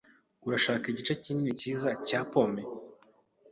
[0.47, 2.61] Urashaka igice kinini cyiza cya pome?